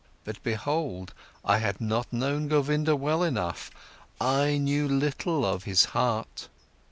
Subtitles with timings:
[0.23, 1.13] But behold,
[1.45, 3.69] I had not known Govinda well enough,
[4.19, 6.47] I knew little of his heart.